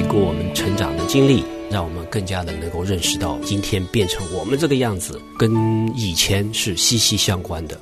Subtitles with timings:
[0.00, 5.52] 回顾我们成长的经历，让我们更加的能够认识到今天变成我们这个样子，跟
[5.94, 7.78] 以前是息息相关的。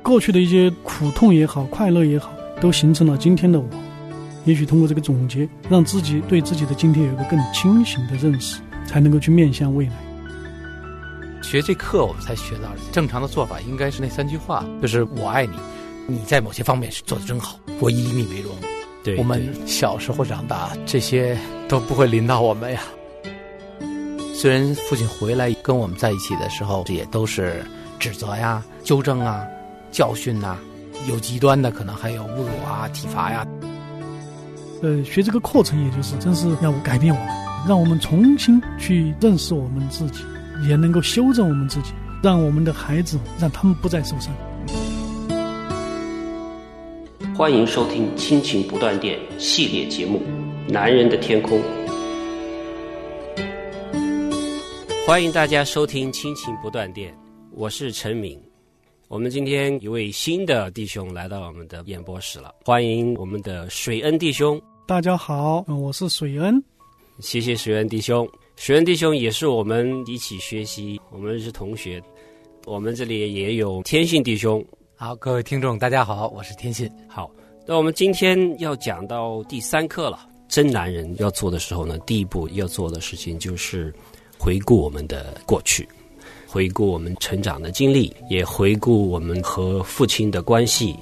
[0.00, 3.66] 过去的一些苦痛也好，快乐也好，都形成了今天的我。
[4.44, 9.92] 也许通过这个总结，让自己对自己的今天有一个更清醒的认识，才能够去面向未来。
[11.42, 15.56] 学这课，我们才学到正常的做法应该是那三句话，就是“我爱你”，
[16.06, 18.52] 你在某些方面是做的真好，我以你为荣。
[19.06, 21.38] 对，我们小时候长大，这些
[21.68, 22.80] 都不会临到我们呀。
[24.34, 27.64] 虽然父亲回来跟我们在一起的时候，这也都是
[28.00, 29.46] 指责呀、纠正啊、
[29.92, 30.58] 教训呐，
[31.08, 33.46] 有极端的，可能还有侮辱啊、体罚呀。
[34.82, 37.28] 呃，学这个课程，也就是真是要改变我们，
[37.68, 40.24] 让我们重新去认识我们自己，
[40.68, 41.92] 也能够修正我们自己，
[42.24, 44.34] 让我们的孩子，让他们不再受伤。
[47.36, 50.22] 欢迎收听《亲情不断电》系列节目
[50.72, 51.60] 《男人的天空》。
[55.06, 57.12] 欢迎大家收听《亲情不断电》，
[57.52, 58.40] 我是陈敏。
[59.08, 64.58] 我们今天一位新的弟兄来到我们的演播室了，欢迎我们的水恩弟兄。
[64.86, 66.64] 大家好，我是水恩。
[67.20, 68.26] 谢谢水恩弟兄，
[68.56, 72.02] 水恩弟兄也是我们一起学习，我们是同学。
[72.64, 74.64] 我们这里也有天信弟兄。
[74.98, 76.90] 好，各位听众，大家好，我是天信。
[77.06, 77.30] 好，
[77.66, 80.26] 那我们今天要讲到第三课了。
[80.48, 83.92] 真男人要做的时候呢，第一步要做的事情就是
[84.38, 85.86] 回顾我们的过去。
[86.46, 90.96] 回顾我们成长的经历，也回顾我们和父亲的关系，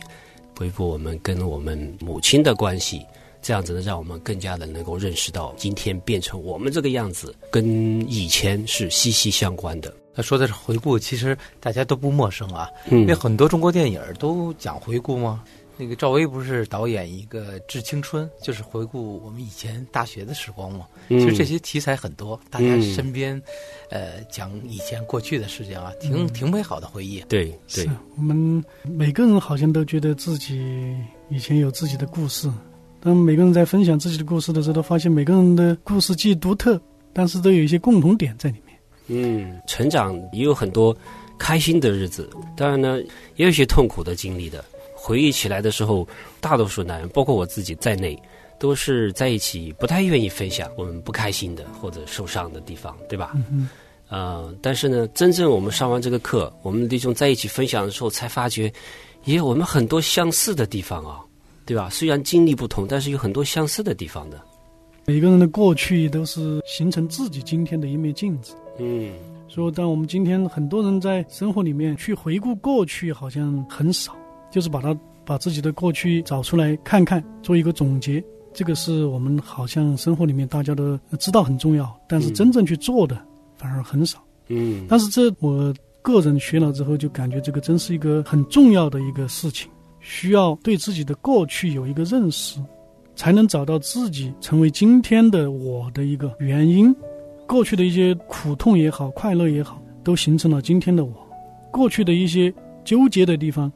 [0.59, 3.01] 回顾我们跟我们母亲的关系，
[3.41, 7.65] 这样子呢，让我们更加的能够认识到今天变成我们这个样子，跟
[8.11, 9.95] 以前是息息相关的。
[10.15, 15.43] 他说的是回顾，其实大家都不陌生啊，因为很多中国电影都讲回顾吗？
[15.77, 20.87] 那个赵薇不是导演一个《致青春》，就是回顾我们以前大学的时光嘛。
[21.09, 23.43] 其实这些题材很多，大家身边，
[23.91, 27.19] 呃，讲以前过去的事情啊，挺挺美好的回忆。
[27.29, 30.95] 对，对，我们每个人好像都觉得自己
[31.29, 32.49] 以前有自己的故事，
[33.01, 36.81] 当每个人在分享自己的故事的时候，都发现每个人的故事既独特，
[37.13, 38.74] 但是都有一些共同点在里面。
[39.07, 40.97] 嗯，成长也有很多
[41.39, 42.99] 开心的日子，当然呢，
[43.37, 44.65] 也有一些痛苦的经历的。
[44.95, 46.09] 回忆起来的时候，
[46.41, 48.19] 大多数男人，包括我自己在内，
[48.59, 53.33] 都是在一起不太愿意分享我们不开心的或者受伤的地方，对吧？
[53.35, 53.69] 嗯
[54.09, 58.73] 呃，但是呢，真正我们上完这个课，我们弟兄在一起分享的时候，才发觉，
[59.25, 61.21] 也有我们很多相似的地方啊，
[61.67, 61.91] 对吧？
[61.91, 64.41] 虽然经历不同，但是有很多相似的地方的。
[65.07, 68.55] 每个人的过去都是形成自己今天的一面镜子。
[68.79, 69.13] 嗯，
[69.49, 74.17] 说，当我们今天很多人在生活里面去回顾过去，好像很少。
[74.51, 78.23] 就是把它把自己的过去找出来看看，做一个总结。
[78.53, 83.21] 这个是我们好像生活里面大家都知道很重要，但是真正去做的
[83.57, 84.23] 反而很少。
[84.47, 92.61] 嗯，但是这我个人学了之后，就感觉这个真是一个很重要的一个事情，需要对自己的过去有一个认识，
[93.17, 96.95] 才能找到自己成为今天的我的一个原因。
[97.47, 101.13] 过去的一些苦痛也好，快乐也好，都形成了今天的我。
[101.71, 102.53] 过去的一些
[102.85, 103.71] 纠结的地方。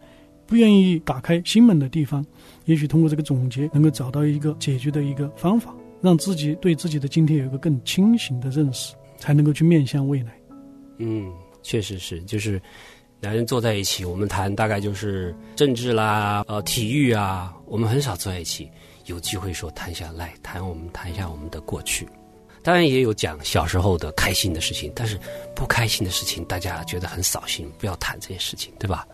[0.47, 2.25] 不愿意打开心门的地方，
[2.65, 10.33] 也许通过这个总结，能够找到一个解决的一个方法，让自己对自己的今天有一个更清醒的认识，才能够去面向未来。
[10.97, 11.31] 嗯，
[11.63, 12.59] 确实是，就是
[13.21, 18.71] 男人坐在一起，我们谈大概就是政治啦，呃，体育啊，我们很少坐在一起，
[19.09, 22.09] 有机会说谈下来，谈我们谈一下我们的过去。
[22.63, 25.19] 当然也有讲小时候的开心的事情，但是
[25.55, 29.07] 不开心的事情，大家觉得很扫兴，不要谈这些事情，对吧？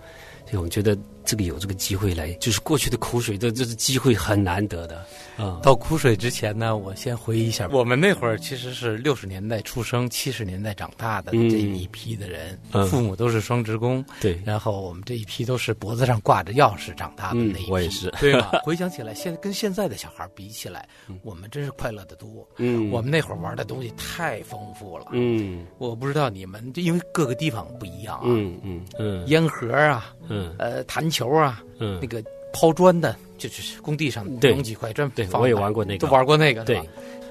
[0.44, 0.96] 所以我们觉得。
[1.24, 5.04] 这个有这个机会来，就是过去的苦水，这这是机会很难得的
[5.36, 5.60] 啊。
[5.62, 12.58] 到苦水之前呢，我先回忆一下，我们那会儿其实是六十年代出生，七十年代长大的这一批的人，
[12.88, 14.38] 父母都是双职工，对。
[14.44, 18.50] 然后我们这一批都是脖子上挂着钥匙长大的那一批，我也是，对吧？
[18.62, 20.86] 回想起来，现跟现在的小孩比起来，
[21.22, 22.46] 我们真是快乐的多。
[22.58, 25.06] 嗯，我们那会儿玩的东西太丰富了。
[25.12, 28.24] 嗯，我不知道你们，因为各个地方不一样啊。
[28.24, 31.04] 嗯嗯嗯，烟盒啊，嗯，呃，弹。
[31.14, 32.22] 球啊，嗯，那个
[32.52, 36.80] 抛砖的，就是工地上扔几块砖，对，我也玩过那个，都玩过那个，对，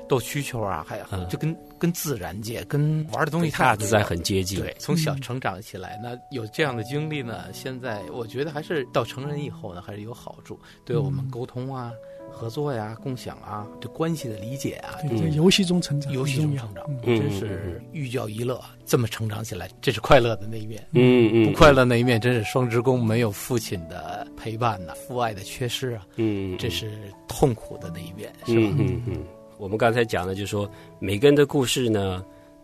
[0.08, 4.60] 斗蛐蛐啊，还有就跟跟自然界、跟玩的东西大自然很接近。
[4.60, 11.92] 对，从小成长起来，那有这样的经历呢，现在我觉得还是到成人以后呢，还是有好处，对我们沟通啊。
[12.32, 18.60] 合作呀，共享啊，对关系的理解啊，在游戏中成长，游戏中成长，真是寓教于乐。
[18.86, 20.86] 这么成长起来，这是快乐的那一面。
[20.92, 26.06] 嗯嗯，不快乐那一面，真是双职工没有父亲的陪伴呐，父爱的缺失啊。
[26.18, 26.92] 嗯，这是
[27.28, 28.76] 痛苦的那一面，是吧？
[28.78, 29.24] 嗯嗯，
[29.58, 32.24] 我们刚才讲的，就是说每个人的故事呢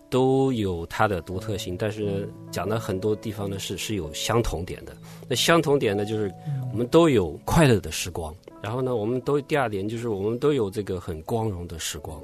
[0.10, 4.92] 都有它的独特性，但是讲的很多地方呢是是有相同点的。
[5.30, 6.30] 那相同点呢，就是
[6.72, 12.22] 我们都有快乐的时光，然后呢，我们都第二点就是我们都有这个很光荣的时光，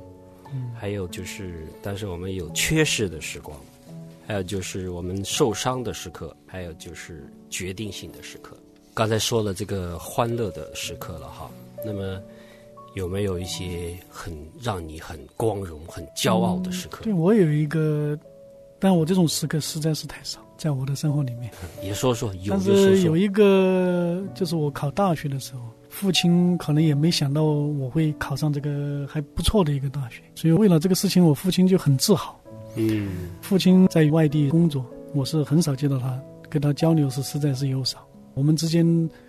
[0.54, 3.58] 嗯还有就是，但是我们有缺失的时光，
[4.28, 8.58] 还有就是我们受伤的时刻，还有就是决定性的时刻。
[8.94, 11.50] 刚才说了这个欢乐的时刻了哈，
[11.86, 12.22] 那么。
[12.96, 17.04] 有没有一些很让你很光荣、很骄傲的时刻？
[17.04, 18.18] 对我有一个，
[18.80, 21.52] 但我这种时刻实在是太少，在我的生活里面。
[21.84, 25.64] 也说说，但是有一个，就是我考大学的时候，
[25.96, 32.38] 父亲可能也没想到我会考上这个还不错的一个大学，所以为了这个事情，我父亲就很自豪。
[32.76, 36.20] 嗯，父亲在外地工作，我是很少见到他，
[36.50, 38.86] 跟他交流是实在是有少，我们之间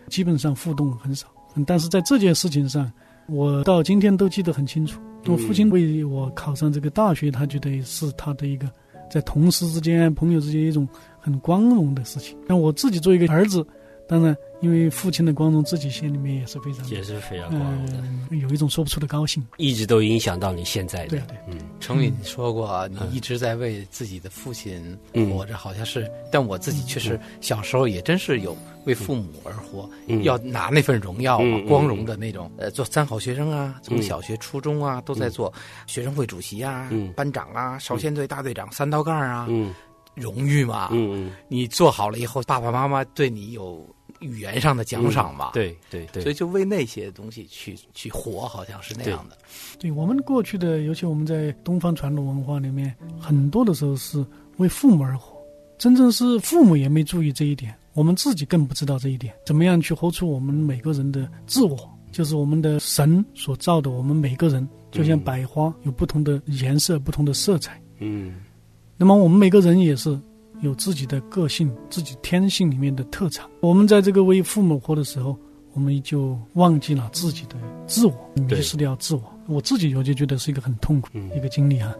[0.08, 1.28] 基本上互动很少。
[1.64, 2.90] 但是在这件事情上。
[3.28, 5.00] 我到今天都记得很清楚。
[5.26, 8.70] 我父亲为我考上这个大学，他觉得是他的一个
[9.10, 10.88] 在同事之间、朋友之间一种
[11.18, 12.38] 很光荣的事情。
[12.46, 13.66] 那我自己作为一个儿子，
[14.08, 14.36] 当然。
[14.62, 17.86] 因为父亲的光荣，自己心里面也是非常也是非常光荣
[18.30, 21.08] 的，有一种说不出的高兴，一直都影响到你现在的。
[21.08, 24.98] 对对，嗯，程宇，你说过你一直在为自己的父亲
[25.30, 28.56] 活着，好像是，但我自己确实小时候也真是有
[28.86, 29.88] 为父母而活，
[30.22, 31.38] 要拿那份荣耀、
[31.68, 32.50] 光荣的那种。
[32.56, 35.52] 呃，做三好学生啊，从小学、初中啊，都在做
[35.86, 39.46] 学生会主席啊、班长啊、少先队大队长、三道杠啊，
[40.14, 40.88] 荣誉嘛。
[40.92, 43.86] 嗯嗯，你做好了以后，爸爸妈妈对你有。
[44.20, 49.36] 语言上的奖赏吧，对对对，所以就为那些东西去去活，好像是那样的。
[49.78, 54.24] 对我们过去的，尤其我们在东方传统文化里面，很多的时候是
[54.56, 55.36] 为父母而活，
[55.78, 59.34] 真正是父母也没注意这一点，我们自己更不知道这一点。
[59.44, 61.76] 怎么样去活出我们每个人的自我，
[62.10, 67.80] 就是我们的神所造的，我们每个人就像百花有不同的颜色、不同的色彩。
[67.98, 68.36] 嗯，
[68.96, 70.18] 那么我们每个人也是。
[70.60, 73.48] 有自己的个性，自己天性里面的特长。
[73.60, 75.36] 我们在这个为父母活的时候，
[75.74, 77.56] 我们就忘记了自己的
[77.86, 79.22] 自我，迷失掉自我。
[79.46, 81.94] 我自己我就觉得是一个很痛苦一个经历啊，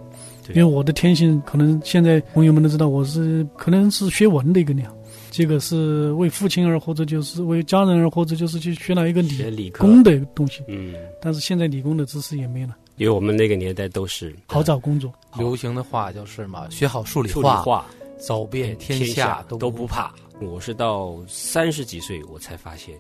[0.48, 4.92] 因为我的天性可能现在朋友们都知道，我是可能是学文的一个鸟，
[5.30, 10.64] 这个是为父亲而活着，就是为家人而活着，就是去学了一个理理工的东西。
[10.66, 10.92] 嗯，
[11.22, 17.86] 但是现在理工的知识也没了，因为我们那个年代都是好找工作，流行的话就是嘛，学好数理化。
[18.18, 20.14] 走遍天下都不怕。
[20.40, 22.98] 我是到三十几岁，我才发现，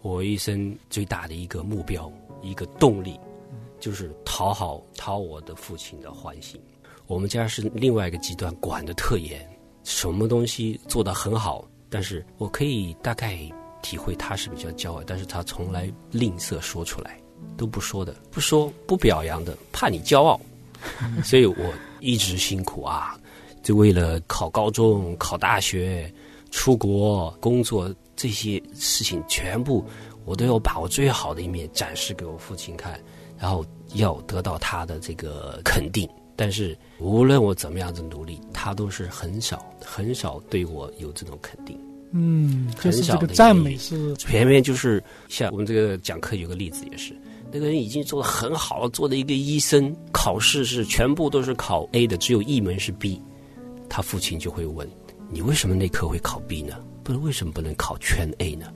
[0.00, 2.10] 我一生最大的一个目标、
[2.42, 3.18] 一个动力，
[3.80, 6.60] 就是讨好讨我的父亲的欢心。
[7.06, 9.44] 我们家是另外一个极端，管的特严，
[9.82, 13.38] 什么东西做得很好，但是我可以大概
[13.82, 17.18] 体会他是比较骄傲，但是他从来吝啬说出来，
[17.56, 20.40] 都不说的，不说不表扬的，怕你骄傲，
[21.24, 23.18] 所以我一直辛苦啊。
[23.68, 26.10] 就为了考高中、考大学、
[26.50, 29.84] 出国工作这些事情，全部
[30.24, 32.98] 我都要把我最好的一面展示给我父亲看，
[33.38, 33.62] 然后
[33.92, 36.08] 要得到他的这个肯定。
[36.34, 41.78] 但是无论我怎么样子努力，他都是很少、很少对我有这种肯定。
[42.12, 47.14] 嗯，就是这个赞美是偏偏就是像我们这个讲课有个例子也是，
[47.52, 53.20] 那个人已经做的很好了，做的一个医生，考试是全部都是考 A 的，只有一门是 B。
[53.88, 54.88] 他父亲就会问
[55.30, 56.78] ：“你为什么那科会考 B 呢？
[57.02, 58.72] 不是为什么不能考全 A 呢？”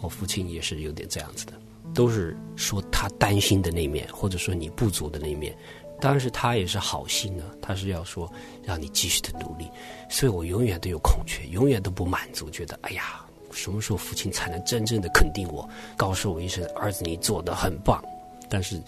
[0.00, 1.52] 我父亲也是有点这样子的，
[1.94, 5.56] 都是说他担心的那面，或者说你不足的那面。
[5.98, 8.30] 当然是他也是好心呢，他是要说
[8.62, 9.66] 让你继续的努力。
[10.10, 18.04] 所以我永远都有空缺，永远都不满足，觉得哎呀，什么时候父亲才能真正的肯定我，告诉我一声儿子你做的很棒？
[18.50, 18.80] 但是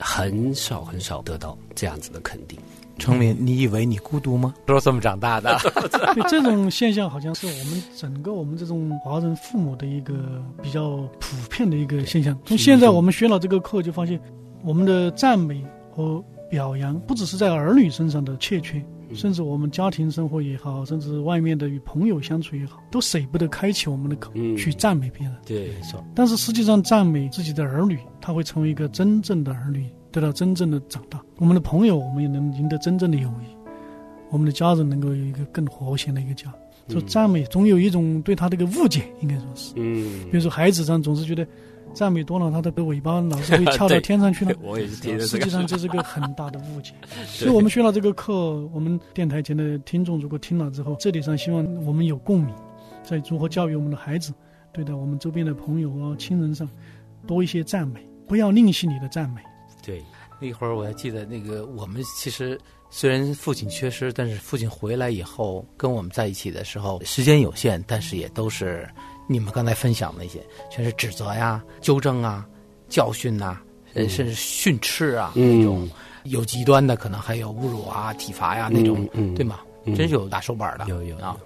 [0.00, 2.58] 很少很少得到这样子的肯定。
[3.00, 4.54] 成敏，你以为你孤独吗？
[4.66, 5.58] 都是这么长大的。
[6.14, 10.14] 对这种现象，好像是我们整个我们这种华人父母的一个
[10.62, 12.38] 比较普遍的一个现象。
[12.44, 14.20] 从现在我们学了这个课，就发现
[14.62, 25.34] 我们的赞美和表扬，不只是在儿女身上的欠缺，甚至我们家庭生活也好，甚至外面的与朋友相处也好，都舍不得开启我们的口去赞美别人。
[25.46, 26.04] 对，没错。
[26.14, 29.88] 但是实际上，赞美自己的儿女，他会成为一个真正的儿女。
[30.12, 33.56] 得到真正的长大，我们的朋友，我们也能赢得真正的友谊；
[34.30, 36.52] 我们的家人能够有一个更和谐的一个家。
[36.88, 39.72] 说赞美，总有一种对他的一个误解，应该说是。
[39.76, 40.24] 嗯。
[40.24, 41.46] 比如说孩子上总是觉得
[41.94, 44.52] 赞美多了，他的尾巴老是会翘到天上去了。
[44.60, 46.92] 我也是听实际上这是个很大的误解。
[47.26, 52.52] 所以我们学了这个课，我们电台前的听众如果听了之后，这点上希望我们有共鸣，
[53.04, 54.32] 在如何教育我们的孩子，
[54.72, 56.68] 对待我们周边的朋友啊、亲人上，
[57.24, 59.40] 多一些赞美，不要吝惜你的赞美。
[59.82, 60.02] 对，
[60.40, 62.58] 那会儿我还记得，那个我们其实
[62.90, 68.88] 虽然父亲缺失，但是父亲回来以后跟我们在一起的时候，时间有限，但是也都是
[69.28, 72.46] 你们刚才分享那些，全是指责呀、纠正啊、
[72.88, 73.58] 教训呐，
[73.94, 75.88] 呃，甚至训斥啊那种，
[76.24, 79.60] 有极端的，可能还有侮辱啊、体罚呀那种，对吗？
[79.96, 81.36] 真是有打手板的，有有啊。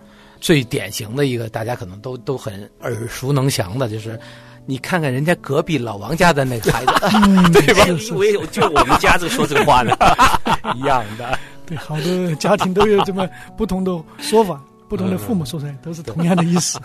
[0.41, 4.19] 最典型的一个，大家可能都都很耳熟能详的，就是。
[4.66, 6.92] 你看看人家隔壁老王家的那个孩子，
[7.52, 7.87] 对吧？
[7.87, 9.97] 以为就我们家这说这个话呢，
[10.76, 11.38] 一样的。
[11.66, 16.78] 对，好多家庭都有这么不同的说法， 不同的父母说出来都是同样的意思。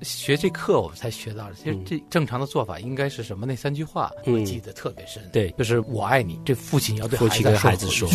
[0.00, 3.44] 学这课我们才学到，其实这正常的做法应该是什么？
[3.44, 5.22] 那三句话我记得特别深。
[5.32, 7.18] 对，就是我爱你，这父亲要对
[7.54, 8.08] 孩子说，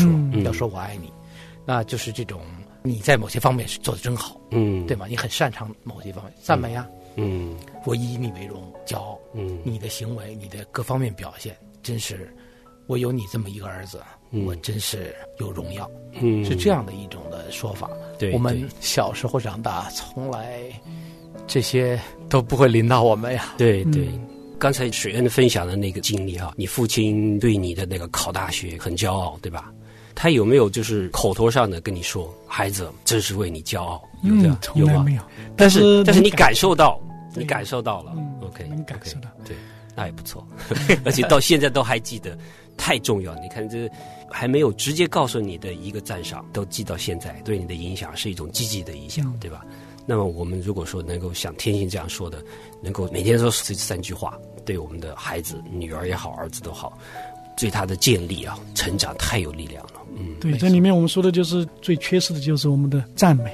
[0.44, 1.12] 要说我爱你，
[1.66, 2.42] 那就是这种
[2.82, 5.06] 你在某些方面是做的真好，嗯，对吗？
[5.08, 6.86] 你很擅长某些方面，赞美呀。
[7.18, 7.56] 嗯，
[7.86, 9.20] 我以你为荣，骄傲。
[9.34, 12.34] 嗯，你的行为，你的各方面表现，真是，
[12.88, 14.00] 我有你这么一个儿子，
[14.46, 15.90] 我真是有荣耀。
[16.22, 17.90] 嗯，是这样的一种的说法。
[18.18, 20.62] 对，我们小时候长大，从来
[21.46, 23.54] 这些都不会临到我们呀。
[23.58, 24.08] 对对，
[24.58, 29.72] 刚才水恩分享的那个经历哈，你父亲对你的那个考大学很骄傲，对吧？
[30.16, 34.02] 他有没有就是口头上的跟你说，孩子，真是为你骄傲？
[34.24, 35.22] 有这样从来没有。
[35.56, 37.00] 但是但是你感受到。
[37.36, 39.56] 你感受到了，OK，能感受到，对，
[39.96, 40.46] 那也不错，
[41.06, 42.38] 而且到现在都还记得，
[42.78, 43.36] 太重要。
[43.36, 43.90] 你看，这
[44.30, 49.66] 还没有直接告诉你的一个赞赏，都记到现在，对你的影响是一种积极的影响，对吧？
[50.10, 52.42] 那么我们如果说能够像天心这样说的，
[52.82, 56.98] 能够每天说这三句话，对我们的孩子、女儿也好，儿子都好，
[57.58, 60.02] 对他的建立啊、成长太有力量了。
[60.16, 63.54] 嗯，对，这里面我们说的就是最缺失的就是我们的赞美，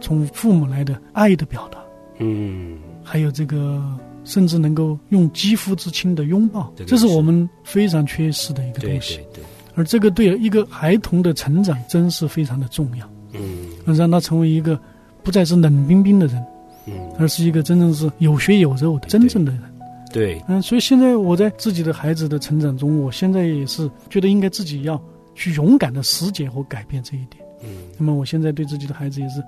[0.00, 1.78] 从父母来的爱的表达，
[2.18, 2.78] 嗯。
[3.04, 3.84] 还有这个，
[4.24, 9.16] 甚至能够用肌肤之亲的拥抱，这是我们非常缺失的一个东西。
[9.16, 9.44] 对对。
[9.76, 13.08] 而这个对一个孩童的成长，真是非常的重要。
[13.32, 13.94] 嗯。
[13.94, 14.80] 让他成为一个
[15.22, 16.42] 不再是冷冰冰的人，
[16.86, 19.62] 嗯，而是一个真正是有血有肉的真正的人。
[20.10, 20.42] 对。
[20.48, 25.00] 嗯，所以现在我在自己的孩子的成长中，我现在也是觉得应该自己要
[25.34, 27.44] 去勇敢的实践和改变这一点。
[27.62, 27.68] 嗯。
[27.98, 29.42] 那么我现在对自己的孩子也是。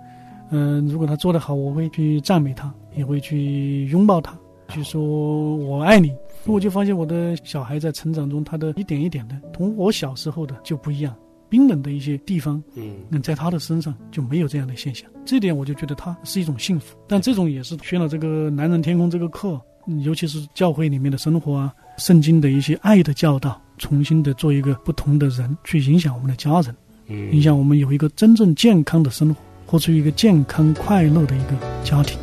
[0.51, 4.37] 嗯，如果他做得好，我会去赞美他，也会去拥抱他，
[4.69, 6.13] 去说我爱你。
[6.47, 11.15] 我就发现我的小孩在成长中，他的一点一点的，同我小时候的就不一样，
[11.49, 15.11] 冰冷的一些地方，嗯，在他的身上就没有这样的现象。
[15.25, 16.97] 这点我就觉得他是一种幸福。
[17.09, 19.61] 但这种也是学了这个男人天空这个课，
[20.05, 26.75] 尤其是教会里面的生活啊，圣经的一些爱的教导，重新的做一个不同的人，去影响我们的家人，
[27.09, 29.41] 嗯，影响我们有一个真正健康的生活。
[29.67, 32.17] 活出一个健康快乐的一个家庭。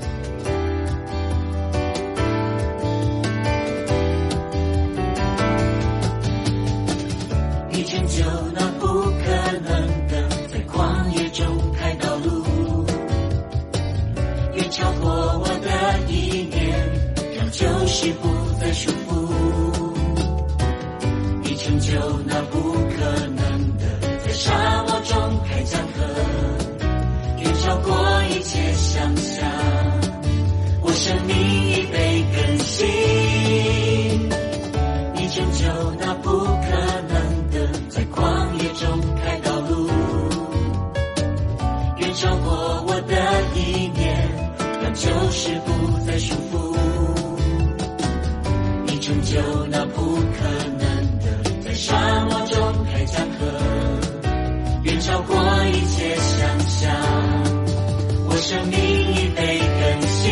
[58.43, 60.29] 生命已被更新，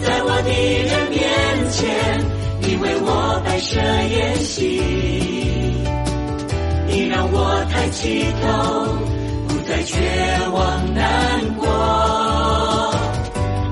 [0.00, 0.50] 在我的
[0.86, 1.18] 人面
[1.72, 1.82] 前，
[2.60, 4.80] 你为我摆设筵席，
[6.86, 8.46] 你让我抬起头，
[9.48, 9.98] 不再绝
[10.52, 11.66] 望难过，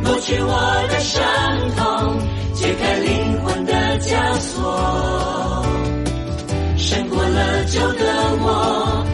[0.03, 0.51] 抹去我
[0.91, 1.23] 的伤
[1.77, 2.19] 痛，
[2.53, 5.65] 解开灵魂的枷锁，
[6.77, 8.03] 胜过了旧的
[8.41, 9.07] 我，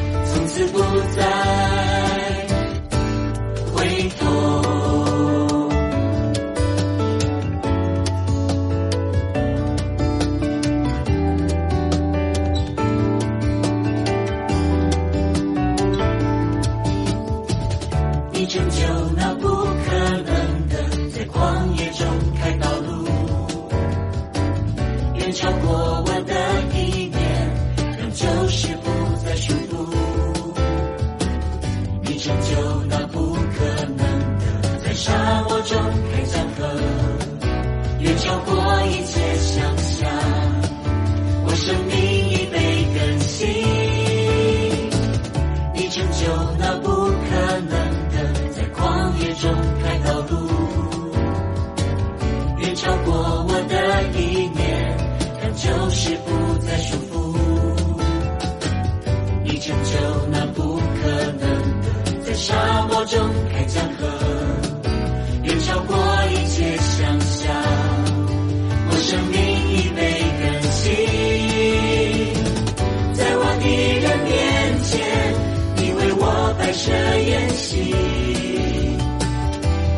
[77.56, 77.94] 心，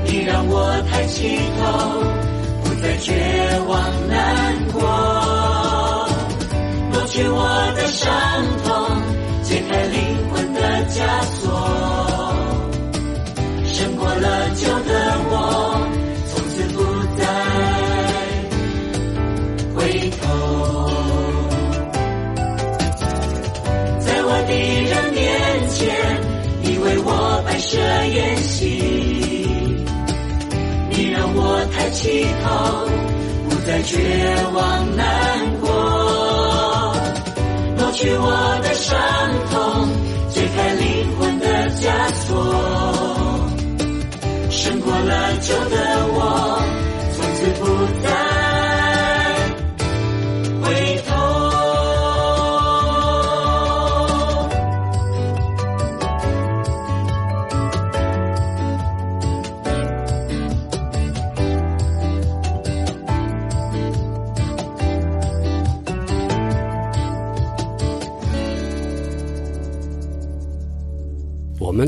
[0.04, 1.64] 你让我抬起头，
[2.62, 3.12] 不再绝
[3.66, 4.80] 望难过，
[6.92, 7.38] 抹去我
[7.74, 8.12] 的伤
[8.64, 8.72] 痛，
[9.42, 9.96] 解开灵
[10.30, 10.96] 魂的枷
[11.40, 11.44] 锁，
[13.64, 14.62] 胜过了就
[31.96, 32.86] 起头，
[33.48, 33.96] 不再绝
[34.52, 35.06] 望难
[35.62, 35.66] 过，
[37.78, 38.94] 抹去我的伤
[39.50, 39.88] 痛，
[40.28, 40.84] 解开灵
[41.18, 41.46] 魂的
[41.80, 42.34] 枷锁，
[44.50, 46.05] 胜过了旧的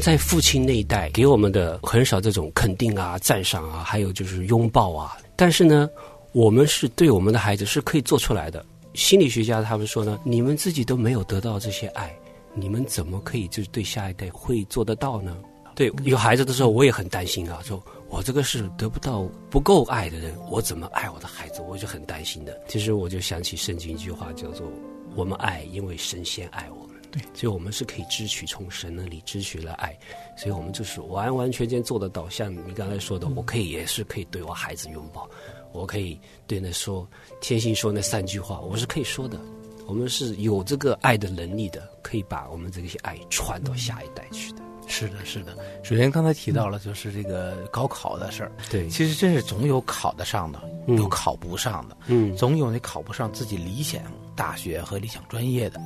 [0.09, 5.19] 在父亲那一代给我们的很少这种肯定啊、赞赏啊，还有就是拥抱啊。
[5.37, 5.87] 但是呢，
[6.33, 8.65] 我们是对我们的孩子是可以做出来的。
[8.95, 12.11] 心理学家他们说呢，你们自己都没有得到这些爱，
[12.55, 15.37] 你们怎么可以就是对下一代会做得到呢？
[15.75, 17.79] 对，有孩子的时候我也很担心啊，说
[18.09, 21.61] 我这个是得不到不够爱的人，我怎么爱我的孩子？
[21.69, 22.59] 我就很担心的。
[22.67, 24.73] 其实我就想起圣经一句话，叫做
[25.15, 26.78] “我们爱，因为神先爱我”。
[27.11, 29.99] 对，所以我们是可以支取从神那里支取了爱，
[30.37, 32.29] 所以我们就是完完全全做得到。
[32.29, 35.29] 像你刚才说的，我可以也是可以对我孩子拥抱，
[35.73, 37.09] 我可以对那说
[37.41, 39.41] 天心说那三句话，我是可以说的。
[39.87, 44.59] 我们是有这个爱的能力的，可以把我们这些爱传到下一代去的。
[44.87, 45.57] 是的，是的。
[45.83, 54.03] 首先刚才提到了就是这个高考的事儿，对其实真是总有考得上的，嗯有考不上的，嗯总有那考不上自己理想
[54.37, 55.81] 大学和理想专业的。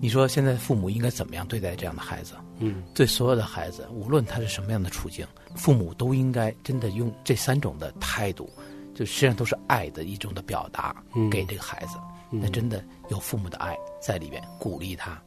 [0.00, 2.34] 你说现在父母应该怎么样对待这样的孩子？
[2.58, 8.48] 嗯对所有的孩子，无论他是什么样的处境，父母都应该真的用这三种的态度，
[8.94, 11.98] 就实际上都是爱的一种的表达，嗯给这个孩子。
[12.32, 15.20] 那真的有父母的爱在里边，鼓励他，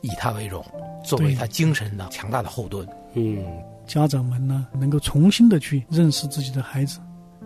[0.00, 0.64] 以他为荣，
[1.04, 2.88] 作为他精神的强大的后盾。
[3.14, 3.44] 嗯
[3.86, 7.00] 家长们呢，能够重新的去认识自己的孩子，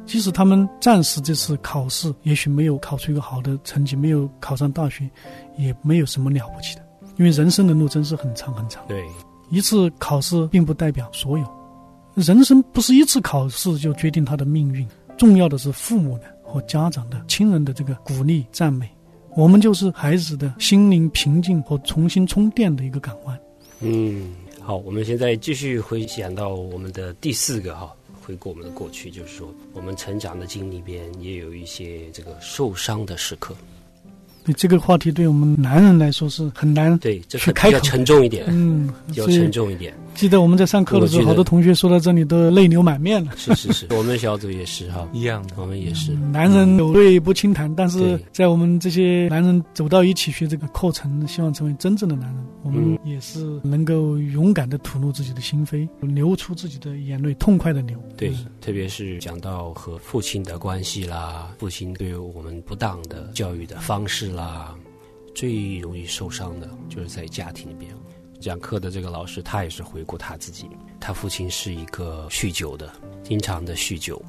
[0.08, 5.08] 即使他们暂时这次考试也许没有考出一个好的成绩，没有考上大学，
[5.58, 6.82] 也没有什么了不起的，
[7.18, 8.82] 因为人生的路真是很长很长。
[8.88, 9.04] 对，
[9.50, 11.44] 一次考试并不代表所有，
[12.14, 18.88] 人生不是一次考试就决定他的命运，重要的是父母的和家长的、亲人的这个鼓励赞美。
[19.36, 23.38] 我们就是孩子的心灵平静和重新充电的一个港湾。
[23.80, 27.94] 嗯，好，我们现在继续回想到我们的第四个哈，
[28.28, 33.56] 回顾我们的过去，就是说我们成长的经历边也有一些这个受伤的时刻。
[34.44, 36.98] 对这个话题，对我们男人来说是很难。
[36.98, 39.94] 对，这去个比较沉重一点，嗯，比较沉重一点。
[40.18, 43.30] 记得我们在上课的时候，好多同学说到这里都泪流满面了。
[43.36, 46.12] 是是是， 我们小组也是哈，一样的，我们也是。
[46.32, 57.96] 男人有泪不轻弹，但是在我们这些男人走到一起学这个课程，希望成为真正的男人，我们嗯也是能够勇敢的吐露自己的心扉，流出自己的眼泪，痛快的流。
[58.16, 64.74] 对嗯，特别是讲到和父亲的关系啦，父亲对我们不当的教育的方式啦，
[65.32, 67.88] 最容易受伤的就是在家庭里边。
[68.40, 70.68] 讲课的这个老师，他也是回顾他自己，
[71.00, 74.20] 他父亲是一个酗酒的，经常的酗酒，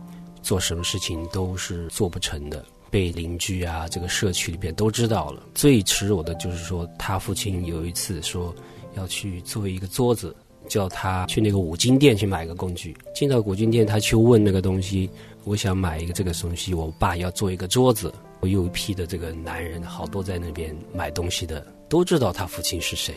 [0.42, 5.44] 做什么事情都是做不成的，被邻居啊这个社区里边都知道了。
[5.54, 8.54] 最耻辱的就是说，他父亲有一次说
[8.96, 10.36] 要去做一个桌子，
[10.68, 12.96] 叫他去那个五金店去买个工具。
[13.14, 15.10] 进到五金店，他去问那个东西，
[15.44, 18.12] 我想买一个这个东西，我爸要做一个桌子。
[18.42, 23.14] 我有一批的这个男人，好多在那边买东西的，都知道他父亲是谁。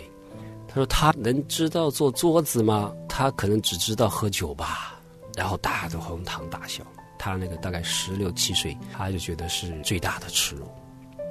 [0.73, 2.91] 他说他能知道做桌子吗？
[3.07, 4.99] 他可能只知道喝酒吧。
[5.37, 6.83] 然后大家都哄堂大笑。
[7.19, 10.67] 他那个大概十六七岁，他就觉得是最大的耻辱，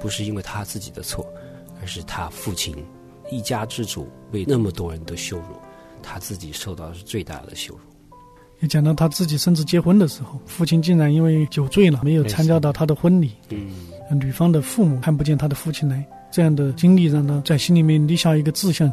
[0.00, 1.26] 不是因为他自己的错，
[1.80, 2.74] 而是他父亲
[3.30, 5.56] 一家之主为那么多人的羞辱，
[6.02, 7.80] 他自己受到的是最大的羞辱。
[8.60, 13.32] 也讲到他自己甚至结婚的时候，父亲竟然因为酒醉了，没有参加到他的婚礼。
[13.48, 13.74] 嗯，
[14.20, 18.90] 女方的父母看不见他的父亲来，这样的经历让他在心里面立下一个志向：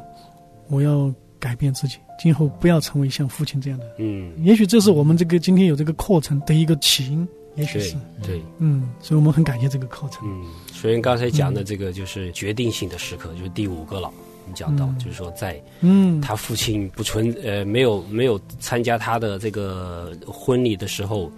[0.70, 3.86] 我要改变自己，今后不要成为像父亲这样的。
[3.98, 7.28] 嗯，也许这是我们这个今天有这个课程的一个起因。
[7.56, 10.22] 也许是对，嗯，所以我们很感谢这个课程。
[10.24, 14.10] 嗯，所以刚才讲的这个就是决定性的时刻，就是第五个了。
[14.48, 21.30] 你讲到，就是说在嗯，他父亲不存呃没有没有参加他的这个婚礼的时候，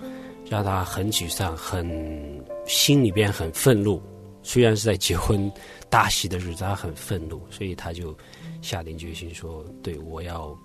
[0.47, 1.89] 让他很沮丧，很
[2.67, 3.99] 心里边很愤怒。
[4.43, 5.51] 虽然是在结婚
[5.89, 8.15] 大喜的日子，他很愤怒，所以他就
[8.61, 10.57] 下定决心说：“对我要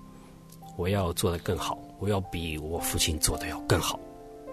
[0.76, 3.98] 我要做的更好，我要比我父亲做的要更好。”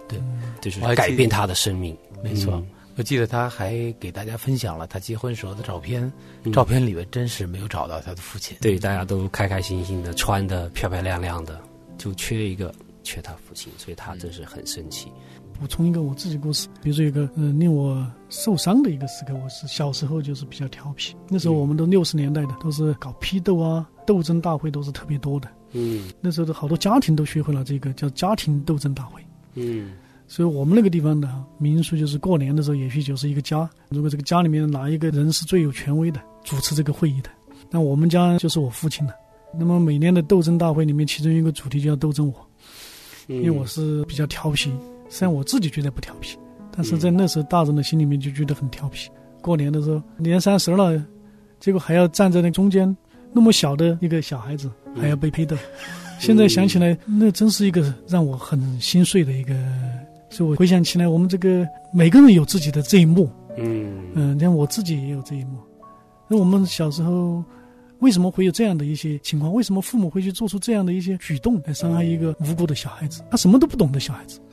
[0.07, 0.19] 对，
[0.61, 1.97] 就是改变他的生命。
[2.21, 2.61] 没错，
[2.97, 6.11] 我记得他还给大家分享了他结婚时候的照片，
[6.51, 8.57] 照片里面真是没有找到他的父亲。
[8.61, 11.59] 对，大家都开开心心的，穿的漂漂亮亮的，
[11.97, 15.11] 就缺一个，缺他父亲，所以他真是很生气。
[15.59, 25.47] 补充一个我自己故事，比如说有个嗯令我受伤的一个时刻，我是小时候就是比较调皮，那时候我们都六十年代的，都是搞批斗啊，斗争大会都是特别多的。
[25.71, 29.21] 嗯，那时候的好多家庭都学会了这个叫家庭斗争大会。
[29.55, 29.93] 嗯，
[30.27, 33.69] 所以我们那个地方的民俗就是过年的时候，也许就是一个家。
[33.89, 37.29] 如果这个家里面哪一个人是最有权威的，主持这个会议的，
[37.69, 39.13] 那我们家就是我父亲了。
[39.57, 42.47] 那么每年的斗争大会里面，其中一个主题就要斗争我，
[43.27, 44.71] 因为我是比较调皮。
[45.13, 46.35] 虽然我自己觉得不调皮，
[46.75, 49.11] 但是在那时候大人的心里面就觉得很调皮。
[49.41, 50.99] 过年的时候，年三十了，
[51.59, 52.97] 结果还要站在那中间，
[53.31, 55.55] 那么小的一个小孩子还要被批斗。
[56.19, 59.53] 现在想起来，那真是一个让我很心碎的一个。
[60.31, 63.29] 所以我回想起来，我们这个每个人有自己的这一幕。
[63.55, 65.59] 嗯嗯，像我自己也有这一幕。
[66.27, 67.43] 那我们小时候
[67.99, 69.53] 为什么会有这样的一些情况？
[69.53, 73.21] 为什么父母会去做出这样的一些举动来伤害一个无辜的小孩子？
[73.29, 74.39] 他什么都不懂的小孩子，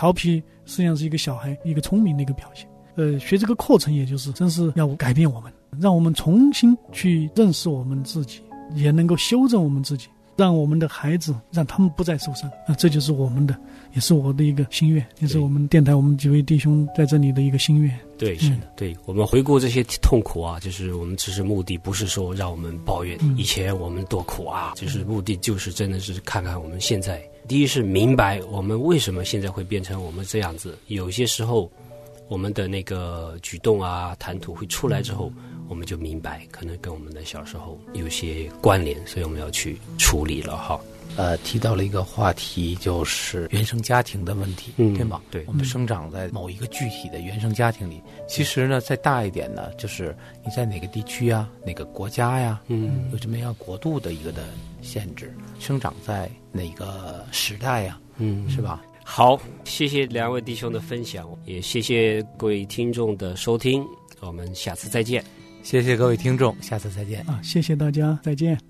[0.00, 2.66] 调皮实际上是一个小孩一个聪明的一个表现。
[2.94, 8.40] 呃，学这个课程，也就是真是要改变我们，让我们重新去认识我们自己，
[8.74, 10.06] 也能够修正我们自己。
[10.36, 12.74] 让我们的孩子，让他们不再受伤啊！
[12.78, 13.54] 这就是我们的，
[13.92, 17.94] 也是我的一个心愿，也是我们电台我们几位弟兄在这里的一个心愿。
[18.16, 27.20] 对，是的，对我们回顾这些痛苦啊，就是我们只是目的，不是说让我们抱怨以前我们多苦啊，就是目的就是真的是看看我们现在。
[27.48, 31.70] 第一是明白我们为什么现在会变成我们这样子，有些时候
[32.28, 35.32] 我们的那个举动啊、谈吐会出来之后。
[35.68, 40.80] 我们就明白，可能跟我们的小时候有些关联，所以我们要去处理了哈。
[41.16, 45.20] 呃，提到了一个话题，就是原生家庭的问题，嗯对吗？
[45.30, 48.00] 对，我们生长在某一个具体的原生家庭里。
[48.28, 54.44] 其实呢，再大一点呢，就是你在哪个地区啊、哪个国家呀，嗯，有这么样国度的一个的
[54.80, 58.82] 限制，生长在哪个时代呀，嗯，是吧？
[59.04, 63.84] 好，谢谢两位弟兄的分享，也谢谢各位听众的收听，
[64.20, 65.24] 我们下次再见。
[65.62, 67.40] 谢谢各位听众，下次再见啊！
[67.42, 68.69] 谢谢大家，再见。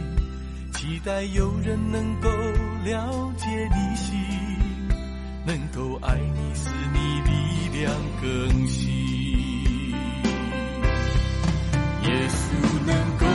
[0.81, 2.27] 期待有人能够
[2.83, 4.17] 了解你心，
[5.45, 8.89] 能够爱你，使你力量更新。
[12.01, 12.45] 耶稣
[12.87, 13.27] 能够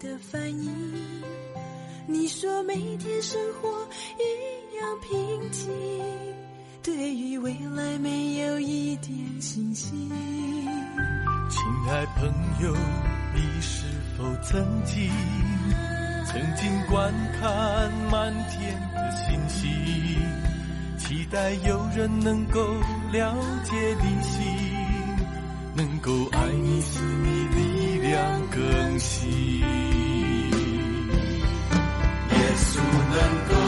[0.00, 0.70] 的反应。
[2.06, 3.68] 你说每天生活
[4.16, 5.68] 一样平静，
[6.82, 10.08] 对于未来没有一点信心。
[11.50, 12.28] 亲爱朋
[12.62, 12.74] 友，
[13.34, 13.84] 你是
[14.16, 15.10] 否曾经
[16.26, 19.68] 曾经观看满天的星星，
[20.98, 22.60] 期待有人能够
[23.12, 24.46] 了解你心，
[25.74, 27.67] 能够爱你使你力
[28.10, 29.60] 量更新。
[29.60, 29.66] 耶
[32.56, 33.18] 稣能
[33.48, 33.67] 够